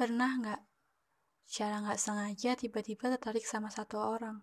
[0.00, 0.60] Pernah nggak
[1.44, 4.40] secara nggak sengaja tiba-tiba tertarik sama satu orang?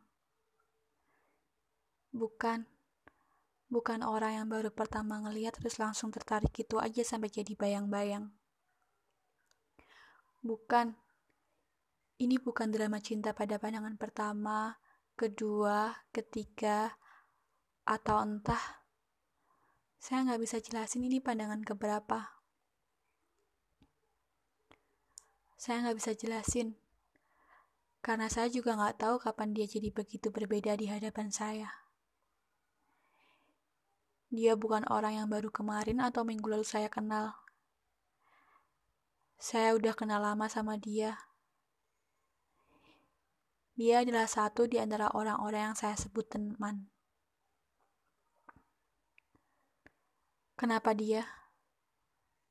[2.13, 2.69] Bukan,
[3.65, 8.29] bukan orang yang baru pertama ngeliat terus langsung tertarik gitu aja sampai jadi bayang-bayang.
[10.45, 10.93] Bukan,
[12.21, 14.77] ini bukan drama cinta pada pandangan pertama,
[15.17, 17.01] kedua, ketiga,
[17.81, 18.85] atau entah.
[19.97, 22.36] Saya nggak bisa jelasin ini pandangan keberapa.
[25.57, 26.77] Saya nggak bisa jelasin.
[28.05, 31.73] Karena saya juga nggak tahu kapan dia jadi begitu berbeda di hadapan saya.
[34.29, 37.33] Dia bukan orang yang baru kemarin atau minggu lalu saya kenal.
[39.41, 41.17] Saya udah kenal lama sama dia.
[43.77, 46.89] Dia adalah satu di antara orang-orang yang saya sebut teman.
[50.57, 51.25] Kenapa dia?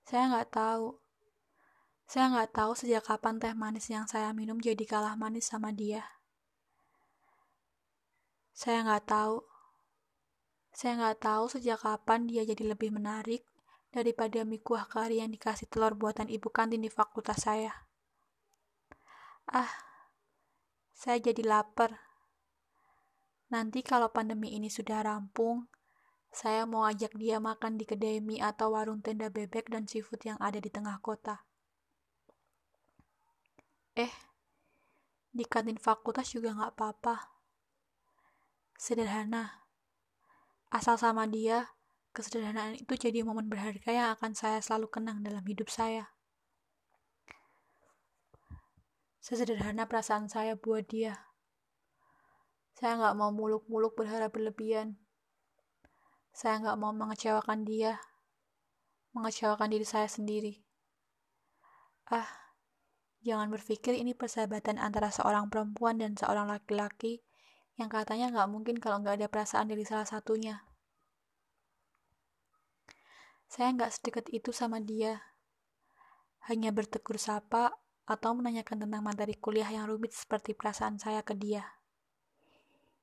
[0.07, 1.06] Saya nggak tahu.
[2.07, 6.07] Saya nggak tahu sejak kapan teh manis yang saya minum jadi kalah manis sama dia.
[8.55, 9.43] Saya nggak tahu.
[10.71, 13.43] Saya nggak tahu sejak kapan dia jadi lebih menarik
[13.91, 17.75] daripada mie kuah kari yang dikasih telur buatan ibu kantin di fakultas saya.
[19.51, 19.73] Ah,
[20.95, 21.97] saya jadi lapar.
[23.51, 25.67] Nanti kalau pandemi ini sudah rampung,
[26.31, 30.39] saya mau ajak dia makan di kedai mie atau warung tenda bebek dan seafood yang
[30.39, 31.43] ada di tengah kota.
[33.97, 34.13] Eh,
[35.33, 37.33] di kantin fakultas juga nggak apa-apa.
[38.77, 39.65] Sederhana.
[40.69, 41.73] Asal sama dia,
[42.13, 46.13] kesederhanaan itu jadi momen berharga yang akan saya selalu kenang dalam hidup saya.
[49.25, 51.33] Sesederhana perasaan saya buat dia.
[52.77, 55.01] Saya nggak mau muluk-muluk berharap berlebihan.
[56.37, 57.97] Saya nggak mau mengecewakan dia,
[59.17, 60.61] mengecewakan diri saya sendiri.
[62.13, 62.46] Ah,
[63.27, 67.27] Jangan berpikir ini persahabatan antara seorang perempuan dan seorang laki-laki
[67.75, 70.63] yang katanya nggak mungkin kalau nggak ada perasaan dari salah satunya.
[73.51, 75.27] Saya nggak sedekat itu sama dia.
[76.47, 77.75] Hanya bertegur sapa
[78.07, 81.67] atau menanyakan tentang materi kuliah yang rumit seperti perasaan saya ke dia.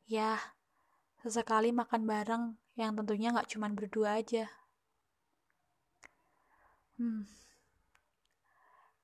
[0.07, 0.39] Ya,
[1.19, 2.43] sesekali makan bareng
[2.79, 4.47] yang tentunya nggak cuma berdua aja.
[6.95, 7.27] Hmm,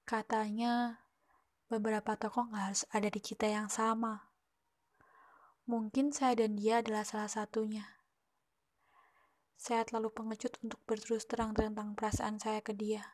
[0.08, 1.04] katanya
[1.70, 4.34] beberapa tokoh nggak harus ada di kita yang sama.
[5.70, 7.86] Mungkin saya dan dia adalah salah satunya.
[9.54, 13.06] Saya terlalu pengecut untuk berterus terang tentang perasaan saya ke dia.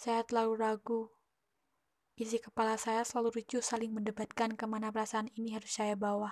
[0.00, 1.02] Saya terlalu ragu.
[2.16, 6.30] Isi kepala saya selalu ricuh saling mendebatkan ke mana perasaan ini harus saya bawa.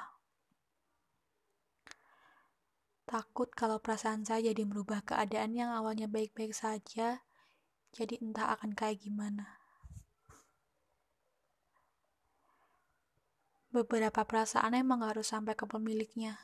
[3.04, 7.27] Takut kalau perasaan saya jadi merubah keadaan yang awalnya baik-baik saja,
[7.93, 9.62] jadi entah akan kayak gimana.
[13.72, 16.37] Beberapa perasaan emang harus sampai ke pemiliknya.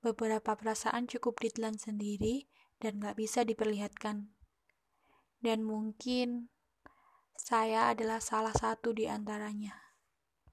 [0.00, 2.48] Beberapa perasaan cukup ditelan sendiri
[2.80, 4.32] dan gak bisa diperlihatkan.
[5.44, 6.48] Dan mungkin
[7.36, 9.85] saya adalah salah satu di antaranya.